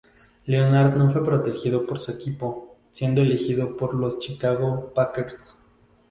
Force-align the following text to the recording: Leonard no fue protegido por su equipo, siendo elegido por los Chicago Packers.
Leonard 0.47 0.95
no 0.97 1.11
fue 1.11 1.23
protegido 1.23 1.85
por 1.85 1.99
su 1.99 2.09
equipo, 2.09 2.75
siendo 2.89 3.21
elegido 3.21 3.77
por 3.77 3.93
los 3.93 4.17
Chicago 4.17 4.91
Packers. 4.95 5.59